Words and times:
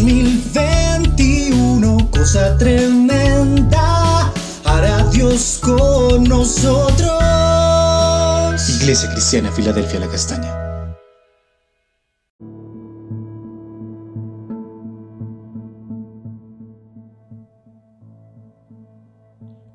2021, 0.00 2.10
cosa 2.10 2.56
tremenda, 2.56 4.32
hará 4.64 5.04
Dios 5.10 5.60
con 5.62 6.24
nosotros. 6.24 7.20
Iglesia 8.80 9.10
Cristiana, 9.12 9.52
Filadelfia, 9.52 10.00
la 10.00 10.08
Castaña. 10.08 10.56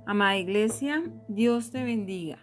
Amada 0.08 0.38
Iglesia, 0.38 1.04
Dios 1.28 1.70
te 1.70 1.84
bendiga. 1.84 2.40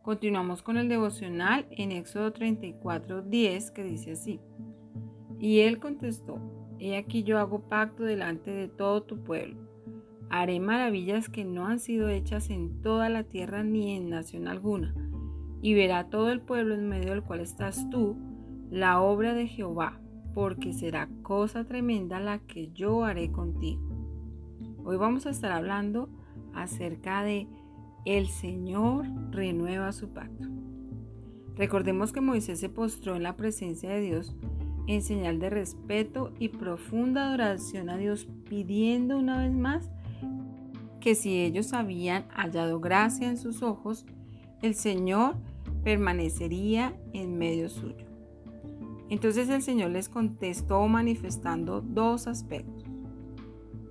Continuamos 0.00 0.62
con 0.62 0.78
el 0.78 0.88
devocional 0.88 1.66
en 1.72 1.92
Éxodo 1.92 2.32
34, 2.32 3.20
10, 3.20 3.70
que 3.70 3.84
dice 3.84 4.12
así. 4.12 4.40
Y 5.38 5.60
él 5.60 5.78
contestó, 5.78 6.61
He 6.84 6.96
aquí 6.96 7.22
yo 7.22 7.38
hago 7.38 7.60
pacto 7.60 8.02
delante 8.02 8.50
de 8.50 8.66
todo 8.66 9.04
tu 9.04 9.22
pueblo. 9.22 9.54
Haré 10.30 10.58
maravillas 10.58 11.28
que 11.28 11.44
no 11.44 11.68
han 11.68 11.78
sido 11.78 12.08
hechas 12.08 12.50
en 12.50 12.82
toda 12.82 13.08
la 13.08 13.22
tierra 13.22 13.62
ni 13.62 13.92
en 13.94 14.10
nación 14.10 14.48
alguna. 14.48 14.92
Y 15.60 15.74
verá 15.74 16.10
todo 16.10 16.32
el 16.32 16.40
pueblo 16.40 16.74
en 16.74 16.88
medio 16.88 17.10
del 17.10 17.22
cual 17.22 17.38
estás 17.38 17.88
tú, 17.90 18.16
la 18.68 19.00
obra 19.00 19.32
de 19.32 19.46
Jehová, 19.46 20.00
porque 20.34 20.72
será 20.72 21.08
cosa 21.22 21.62
tremenda 21.62 22.18
la 22.18 22.40
que 22.40 22.72
yo 22.72 23.04
haré 23.04 23.30
contigo. 23.30 23.80
Hoy 24.84 24.96
vamos 24.96 25.26
a 25.26 25.30
estar 25.30 25.52
hablando 25.52 26.08
acerca 26.52 27.22
de 27.22 27.46
el 28.04 28.26
Señor 28.26 29.06
renueva 29.30 29.92
su 29.92 30.08
pacto. 30.08 30.48
Recordemos 31.54 32.12
que 32.12 32.20
Moisés 32.20 32.58
se 32.58 32.68
postró 32.68 33.14
en 33.14 33.22
la 33.22 33.36
presencia 33.36 33.88
de 33.90 34.00
Dios 34.00 34.36
en 34.86 35.02
señal 35.02 35.38
de 35.38 35.50
respeto 35.50 36.32
y 36.38 36.48
profunda 36.48 37.28
adoración 37.28 37.90
a 37.90 37.96
Dios, 37.96 38.28
pidiendo 38.48 39.18
una 39.18 39.38
vez 39.38 39.52
más 39.52 39.90
que 41.00 41.14
si 41.14 41.40
ellos 41.40 41.72
habían 41.72 42.28
hallado 42.30 42.80
gracia 42.80 43.28
en 43.28 43.36
sus 43.36 43.62
ojos, 43.62 44.06
el 44.62 44.74
Señor 44.74 45.34
permanecería 45.82 46.94
en 47.12 47.38
medio 47.38 47.68
suyo. 47.68 48.06
Entonces 49.08 49.48
el 49.48 49.62
Señor 49.62 49.90
les 49.90 50.08
contestó 50.08 50.86
manifestando 50.88 51.80
dos 51.80 52.26
aspectos. 52.26 52.84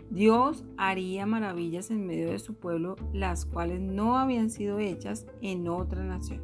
Dios 0.09 0.65
haría 0.77 1.25
maravillas 1.25 1.91
en 1.91 2.05
medio 2.05 2.31
de 2.31 2.39
su 2.39 2.55
pueblo, 2.55 2.95
las 3.13 3.45
cuales 3.45 3.79
no 3.79 4.17
habían 4.17 4.49
sido 4.49 4.79
hechas 4.79 5.25
en 5.41 5.67
otra 5.67 6.03
nación. 6.03 6.41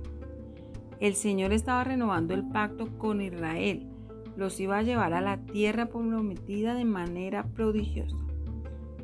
El 1.00 1.16
Señor 1.16 1.54
estaba 1.54 1.84
renovando 1.84 2.34
el 2.34 2.48
pacto 2.48 2.88
con 2.98 3.22
Israel, 3.22 3.88
los 4.38 4.58
iba 4.62 4.78
a 4.78 4.84
llevar 4.84 5.14
a 5.14 5.20
la 5.20 5.38
tierra 5.46 5.88
prometida 5.88 6.76
de 6.76 6.86
manera 6.86 7.44
prodigiosa. 7.44 8.16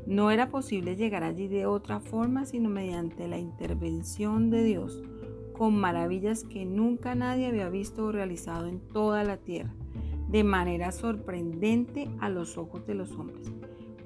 No 0.05 0.31
era 0.31 0.49
posible 0.49 0.95
llegar 0.95 1.23
allí 1.23 1.49
de 1.49 1.65
otra 1.65 1.99
forma 1.99 2.45
sino 2.45 2.69
mediante 2.69 3.27
la 3.27 3.37
intervención 3.37 4.49
de 4.49 4.63
Dios, 4.63 5.03
con 5.51 5.75
maravillas 5.75 6.45
que 6.45 6.63
nunca 6.63 7.15
nadie 7.15 7.47
había 7.47 7.67
visto 7.67 8.05
o 8.05 8.11
realizado 8.13 8.67
en 8.67 8.79
toda 8.79 9.25
la 9.25 9.35
tierra, 9.35 9.73
de 10.29 10.45
manera 10.45 10.93
sorprendente 10.93 12.09
a 12.21 12.29
los 12.29 12.57
ojos 12.57 12.87
de 12.87 12.95
los 12.95 13.11
hombres 13.11 13.51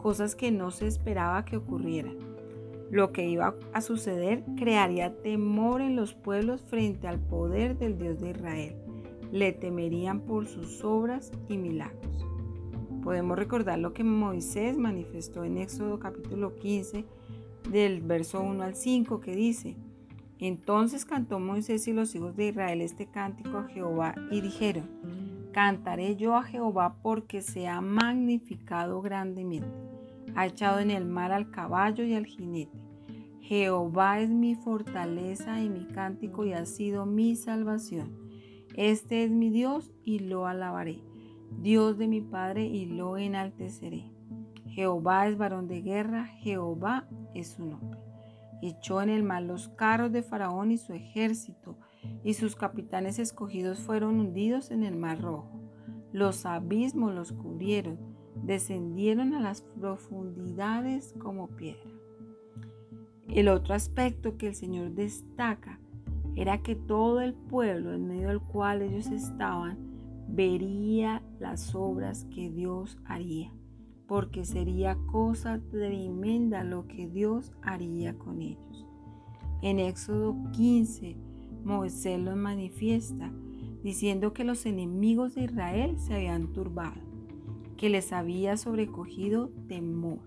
cosas 0.07 0.35
que 0.35 0.51
no 0.51 0.71
se 0.71 0.87
esperaba 0.87 1.43
que 1.43 1.57
ocurrieran. 1.57 2.15
Lo 2.89 3.11
que 3.11 3.27
iba 3.27 3.55
a 3.73 3.81
suceder 3.81 4.45
crearía 4.55 5.17
temor 5.21 5.81
en 5.81 5.97
los 5.97 6.13
pueblos 6.13 6.63
frente 6.63 7.09
al 7.09 7.19
poder 7.19 7.77
del 7.77 7.97
Dios 7.97 8.17
de 8.19 8.29
Israel. 8.29 8.75
Le 9.31 9.51
temerían 9.51 10.21
por 10.21 10.47
sus 10.47 10.83
obras 10.83 11.31
y 11.49 11.57
milagros. 11.57 12.25
Podemos 13.03 13.37
recordar 13.37 13.79
lo 13.79 13.93
que 13.93 14.03
Moisés 14.03 14.77
manifestó 14.77 15.43
en 15.43 15.57
Éxodo 15.57 15.99
capítulo 15.99 16.55
15 16.55 17.05
del 17.69 18.01
verso 18.01 18.41
1 18.41 18.63
al 18.63 18.75
5 18.75 19.19
que 19.19 19.35
dice, 19.35 19.75
entonces 20.39 21.05
cantó 21.05 21.39
Moisés 21.39 21.87
y 21.87 21.93
los 21.93 22.13
hijos 22.15 22.35
de 22.35 22.49
Israel 22.49 22.81
este 22.81 23.07
cántico 23.07 23.57
a 23.57 23.67
Jehová 23.67 24.13
y 24.31 24.41
dijeron, 24.41 24.89
cantaré 25.51 26.15
yo 26.15 26.35
a 26.35 26.43
Jehová 26.43 26.97
porque 27.01 27.41
se 27.41 27.67
ha 27.67 27.81
magnificado 27.81 29.01
grandemente 29.01 29.87
ha 30.37 30.45
echado 30.45 30.79
en 30.79 30.91
el 30.91 31.03
mar 31.03 31.31
al 31.31 31.49
caballo 31.49 32.03
y 32.03 32.13
al 32.13 32.27
jinete. 32.27 32.77
Jehová 33.41 34.19
es 34.19 34.29
mi 34.29 34.53
fortaleza 34.53 35.61
y 35.61 35.67
mi 35.67 35.85
cántico 35.85 36.45
y 36.45 36.53
ha 36.53 36.65
sido 36.67 37.07
mi 37.07 37.35
salvación. 37.35 38.26
Este 38.77 39.23
es 39.23 39.31
mi 39.31 39.49
Dios 39.49 39.91
y 40.05 40.19
lo 40.19 40.47
alabaré. 40.47 41.01
Dios 41.61 41.97
de 41.97 42.07
mi 42.07 42.21
Padre 42.21 42.65
y 42.65 42.85
lo 42.85 43.17
enalteceré. 43.17 44.11
Jehová 44.67 45.27
es 45.27 45.37
varón 45.37 45.67
de 45.67 45.81
guerra, 45.81 46.27
Jehová 46.27 47.09
es 47.33 47.49
su 47.49 47.65
nombre. 47.65 47.99
Echó 48.61 49.01
en 49.01 49.09
el 49.09 49.23
mar 49.23 49.43
los 49.43 49.67
carros 49.69 50.11
de 50.11 50.21
Faraón 50.21 50.71
y 50.71 50.77
su 50.77 50.93
ejército, 50.93 51.75
y 52.23 52.35
sus 52.35 52.55
capitanes 52.55 53.19
escogidos 53.19 53.79
fueron 53.79 54.19
hundidos 54.19 54.71
en 54.71 54.83
el 54.83 54.95
mar 54.95 55.21
rojo. 55.21 55.59
Los 56.13 56.45
abismos 56.45 57.13
los 57.13 57.31
cubrieron 57.31 57.97
descendieron 58.43 59.33
a 59.33 59.39
las 59.39 59.61
profundidades 59.61 61.15
como 61.17 61.47
piedra. 61.47 61.91
El 63.27 63.49
otro 63.49 63.73
aspecto 63.73 64.37
que 64.37 64.47
el 64.47 64.55
Señor 64.55 64.91
destaca 64.91 65.79
era 66.37 66.61
que 66.61 66.75
todo 66.75 67.19
el 67.19 67.33
pueblo 67.33 67.93
en 67.93 68.07
medio 68.07 68.27
del 68.27 68.39
cual 68.39 68.83
ellos 68.83 69.07
estaban 69.07 69.79
vería 70.29 71.23
las 71.39 71.73
obras 71.73 72.25
que 72.25 72.51
Dios 72.51 72.99
haría, 73.05 73.51
porque 74.05 74.45
sería 74.45 74.99
cosa 75.07 75.59
tremenda 75.71 76.63
lo 76.63 76.87
que 76.87 77.07
Dios 77.07 77.53
haría 77.63 78.15
con 78.19 78.43
ellos. 78.43 78.85
En 79.63 79.79
Éxodo 79.79 80.35
15, 80.51 81.17
Moisés 81.63 82.19
los 82.19 82.37
manifiesta 82.37 83.33
diciendo 83.83 84.31
que 84.31 84.43
los 84.43 84.67
enemigos 84.67 85.33
de 85.33 85.45
Israel 85.45 85.97
se 85.97 86.13
habían 86.13 86.53
turbado 86.53 87.01
que 87.77 87.89
les 87.89 88.13
había 88.13 88.57
sobrecogido 88.57 89.49
temor, 89.67 90.19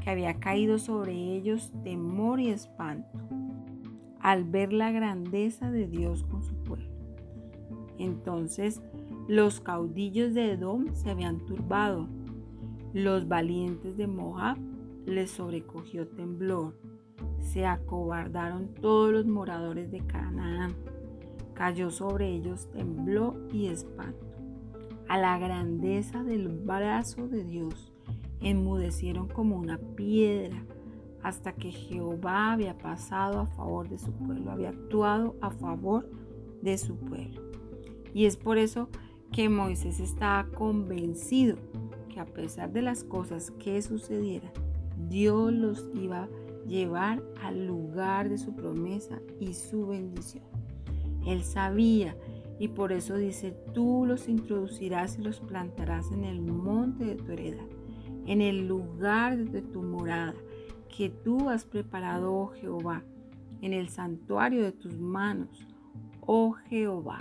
que 0.00 0.10
había 0.10 0.40
caído 0.40 0.78
sobre 0.78 1.12
ellos 1.12 1.72
temor 1.84 2.40
y 2.40 2.48
espanto 2.48 3.37
al 4.28 4.44
ver 4.44 4.74
la 4.74 4.90
grandeza 4.90 5.70
de 5.70 5.86
Dios 5.86 6.22
con 6.24 6.42
su 6.42 6.54
pueblo. 6.56 6.86
Entonces 7.96 8.82
los 9.26 9.58
caudillos 9.58 10.34
de 10.34 10.52
Edom 10.52 10.94
se 10.94 11.08
habían 11.08 11.46
turbado, 11.46 12.06
los 12.92 13.26
valientes 13.26 13.96
de 13.96 14.06
Moab 14.06 14.58
les 15.06 15.30
sobrecogió 15.30 16.08
temblor, 16.08 16.78
se 17.40 17.64
acobardaron 17.64 18.74
todos 18.74 19.10
los 19.12 19.24
moradores 19.24 19.90
de 19.90 20.00
Canaán, 20.00 20.74
cayó 21.54 21.90
sobre 21.90 22.28
ellos 22.28 22.70
temblor 22.70 23.48
y 23.50 23.68
espanto. 23.68 24.26
A 25.08 25.16
la 25.16 25.38
grandeza 25.38 26.22
del 26.22 26.48
brazo 26.48 27.28
de 27.28 27.44
Dios, 27.44 27.94
enmudecieron 28.42 29.26
como 29.26 29.56
una 29.56 29.78
piedra 29.78 30.66
hasta 31.22 31.52
que 31.52 31.70
Jehová 31.70 32.52
había 32.52 32.76
pasado 32.78 33.40
a 33.40 33.46
favor 33.46 33.88
de 33.88 33.98
su 33.98 34.12
pueblo, 34.12 34.50
había 34.50 34.70
actuado 34.70 35.36
a 35.40 35.50
favor 35.50 36.08
de 36.62 36.78
su 36.78 36.96
pueblo. 36.96 37.42
Y 38.14 38.26
es 38.26 38.36
por 38.36 38.58
eso 38.58 38.88
que 39.32 39.48
Moisés 39.48 40.00
estaba 40.00 40.48
convencido 40.50 41.56
que 42.08 42.20
a 42.20 42.26
pesar 42.26 42.72
de 42.72 42.82
las 42.82 43.04
cosas 43.04 43.50
que 43.52 43.80
sucedieran, 43.82 44.52
Dios 45.08 45.52
los 45.52 45.90
iba 45.94 46.24
a 46.24 46.28
llevar 46.66 47.22
al 47.42 47.66
lugar 47.66 48.28
de 48.28 48.38
su 48.38 48.54
promesa 48.54 49.20
y 49.40 49.54
su 49.54 49.86
bendición. 49.86 50.44
Él 51.26 51.42
sabía 51.42 52.16
y 52.58 52.68
por 52.68 52.92
eso 52.92 53.16
dice, 53.16 53.54
tú 53.72 54.04
los 54.06 54.28
introducirás 54.28 55.18
y 55.18 55.22
los 55.22 55.40
plantarás 55.40 56.10
en 56.10 56.24
el 56.24 56.40
monte 56.40 57.04
de 57.04 57.14
tu 57.14 57.32
heredad, 57.32 57.66
en 58.26 58.40
el 58.40 58.66
lugar 58.66 59.38
de 59.38 59.62
tu 59.62 59.82
morada, 59.82 60.34
que 60.94 61.10
tú 61.10 61.48
has 61.48 61.64
preparado, 61.64 62.34
oh 62.34 62.46
Jehová, 62.48 63.02
en 63.60 63.72
el 63.72 63.88
santuario 63.88 64.62
de 64.62 64.72
tus 64.72 64.98
manos, 64.98 65.66
oh 66.20 66.52
Jehová. 66.52 67.18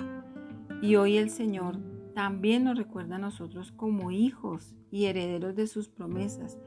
Y 0.82 0.96
hoy 0.96 1.18
el 1.18 1.30
Señor 1.30 1.78
también 2.14 2.64
nos 2.64 2.78
recuerda 2.78 3.16
a 3.18 3.20
nosotros 3.20 3.72
como 3.72 4.12
hijos 4.12 4.76
y 4.92 5.06
herederos 5.06 5.56
de 5.56 5.68
sus 5.68 5.88
promesas, 5.88 6.58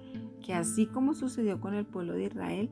que 0.44 0.54
así 0.54 0.86
como 0.86 1.14
sucedió 1.14 1.60
con 1.60 1.74
el 1.74 1.86
pueblo 1.86 2.14
de 2.14 2.24
Israel, 2.24 2.70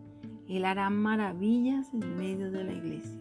Él 0.48 0.64
hará 0.64 0.90
maravillas 0.90 1.92
en 1.92 2.16
medio 2.16 2.50
de 2.50 2.64
la 2.64 2.72
iglesia, 2.72 3.20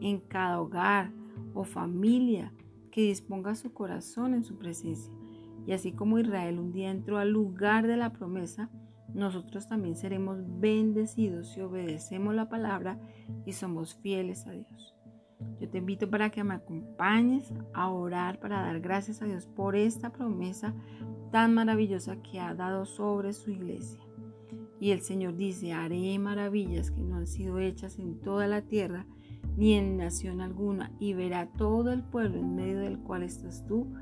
en 0.00 0.20
cada 0.20 0.60
hogar, 0.60 1.12
o 1.54 1.64
familia 1.64 2.52
que 2.90 3.02
disponga 3.02 3.54
su 3.54 3.72
corazón 3.72 4.34
en 4.34 4.44
su 4.44 4.56
presencia. 4.56 5.12
Y 5.66 5.72
así 5.72 5.92
como 5.92 6.18
Israel 6.18 6.58
un 6.58 6.72
día 6.72 6.90
entró 6.90 7.18
al 7.18 7.30
lugar 7.30 7.86
de 7.86 7.96
la 7.96 8.12
promesa, 8.12 8.70
nosotros 9.14 9.68
también 9.68 9.96
seremos 9.96 10.38
bendecidos 10.60 11.48
si 11.48 11.60
obedecemos 11.60 12.34
la 12.34 12.48
palabra 12.48 12.98
y 13.44 13.52
somos 13.52 13.94
fieles 13.94 14.46
a 14.46 14.52
Dios. 14.52 14.94
Yo 15.58 15.68
te 15.68 15.78
invito 15.78 16.08
para 16.10 16.30
que 16.30 16.44
me 16.44 16.54
acompañes 16.54 17.52
a 17.72 17.88
orar, 17.88 18.40
para 18.40 18.62
dar 18.62 18.80
gracias 18.80 19.22
a 19.22 19.26
Dios 19.26 19.46
por 19.46 19.74
esta 19.76 20.12
promesa 20.12 20.74
tan 21.32 21.54
maravillosa 21.54 22.16
que 22.22 22.40
ha 22.40 22.54
dado 22.54 22.84
sobre 22.86 23.32
su 23.32 23.50
iglesia. 23.50 24.00
Y 24.80 24.92
el 24.92 25.02
Señor 25.02 25.36
dice, 25.36 25.72
haré 25.72 26.18
maravillas 26.18 26.90
que 26.90 27.02
no 27.02 27.16
han 27.16 27.26
sido 27.26 27.58
hechas 27.58 27.98
en 27.98 28.20
toda 28.20 28.46
la 28.46 28.62
tierra, 28.62 29.06
ni 29.56 29.74
en 29.74 29.98
nación 29.98 30.40
alguna, 30.40 30.92
y 30.98 31.12
verá 31.12 31.50
todo 31.52 31.92
el 31.92 32.02
pueblo 32.02 32.38
en 32.38 32.54
medio 32.54 32.78
del 32.78 32.98
cual 32.98 33.22
estás 33.22 33.66
tú, 33.66 33.92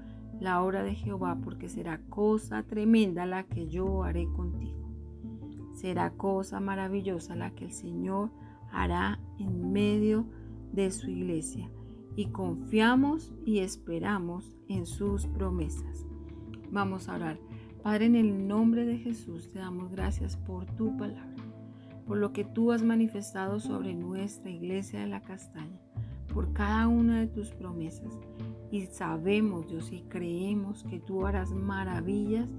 la 0.40 0.62
obra 0.62 0.84
de 0.84 0.94
Jehová, 0.94 1.38
porque 1.42 1.68
será 1.68 2.00
cosa 2.08 2.62
tremenda 2.62 3.26
la 3.26 3.44
que 3.44 3.68
yo 3.68 4.04
haré 4.04 4.26
contigo. 4.26 4.87
Será 5.78 6.10
cosa 6.10 6.58
maravillosa 6.58 7.36
la 7.36 7.52
que 7.52 7.66
el 7.66 7.70
Señor 7.70 8.30
hará 8.72 9.20
en 9.38 9.70
medio 9.70 10.26
de 10.72 10.90
su 10.90 11.08
iglesia, 11.08 11.70
y 12.16 12.26
confiamos 12.32 13.32
y 13.44 13.60
esperamos 13.60 14.56
en 14.66 14.86
sus 14.86 15.28
promesas. 15.28 16.04
Vamos 16.72 17.08
a 17.08 17.14
orar. 17.14 17.38
Padre, 17.80 18.06
en 18.06 18.16
el 18.16 18.48
nombre 18.48 18.84
de 18.86 18.98
Jesús 18.98 19.50
te 19.50 19.60
damos 19.60 19.92
gracias 19.92 20.36
por 20.36 20.66
tu 20.66 20.96
palabra, 20.96 21.44
por 22.08 22.18
lo 22.18 22.32
que 22.32 22.42
tú 22.42 22.72
has 22.72 22.82
manifestado 22.82 23.60
sobre 23.60 23.94
nuestra 23.94 24.50
iglesia 24.50 24.98
de 24.98 25.06
la 25.06 25.22
castaña, 25.22 25.78
por 26.34 26.52
cada 26.52 26.88
una 26.88 27.20
de 27.20 27.28
tus 27.28 27.50
promesas. 27.52 28.18
Y 28.72 28.86
sabemos, 28.86 29.68
Dios, 29.68 29.92
y 29.92 30.02
creemos 30.08 30.82
que 30.82 30.98
tú 30.98 31.24
harás 31.24 31.52
maravillas 31.52 32.50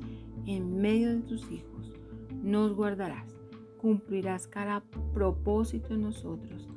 en 0.46 0.82
medio 0.82 1.10
de 1.10 1.22
tus 1.22 1.50
hijos. 1.52 1.94
Nos 2.42 2.74
guardarás, 2.74 3.36
cumplirás 3.80 4.48
cada 4.48 4.82
propósito 5.14 5.94
en 5.94 6.02
nosotros. 6.02 6.68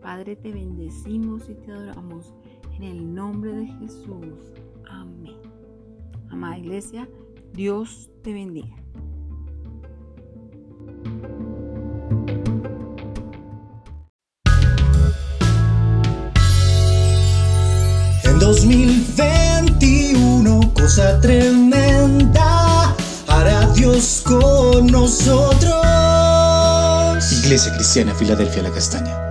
Padre, 0.00 0.36
te 0.36 0.52
bendecimos 0.52 1.48
y 1.48 1.54
te 1.54 1.72
adoramos 1.72 2.34
en 2.76 2.84
el 2.84 3.14
nombre 3.14 3.52
de 3.52 3.66
Jesús. 3.66 4.52
Amén. 4.88 5.36
Amada 6.30 6.58
iglesia, 6.58 7.08
Dios 7.52 8.10
te 8.22 8.32
bendiga. 8.32 8.76
En 18.24 18.38
2021, 18.38 20.72
cosa 20.74 21.20
tremenda, 21.20 22.47
Dios 23.98 24.22
con 24.24 24.86
nosotros. 24.86 25.74
Iglesia 27.42 27.72
Cristiana 27.74 28.14
Filadelfia 28.14 28.62
La 28.62 28.70
Castaña. 28.70 29.27